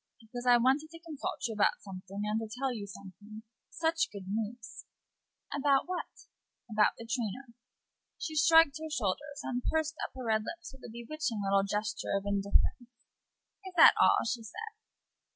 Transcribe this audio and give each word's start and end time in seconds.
"Because 0.19 0.47
I 0.47 0.57
wanted 0.57 0.89
to 0.89 0.99
consult 0.99 1.45
you 1.47 1.53
about 1.53 1.79
something, 1.81 2.23
and 2.25 2.39
to 2.39 2.49
tell 2.59 2.73
you 2.73 2.87
something. 2.87 3.43
Such 3.69 4.09
good 4.11 4.25
news!" 4.27 4.83
"About 5.55 5.87
what?" 5.87 6.25
"About 6.67 6.93
the 6.97 7.05
trainer." 7.07 7.53
She 8.17 8.35
shrugged 8.35 8.79
her 8.79 8.89
shoulders, 8.89 9.41
and 9.43 9.61
pursed 9.71 9.97
up 10.03 10.09
her 10.15 10.25
red 10.25 10.41
lips 10.43 10.73
with 10.73 10.81
a 10.83 10.89
bewitching 10.89 11.43
little 11.43 11.61
gesture 11.61 12.17
of 12.17 12.23
indifference. 12.25 12.89
"Is 13.67 13.75
that 13.77 13.93
all?" 14.01 14.17
she 14.25 14.41
said. 14.41 14.73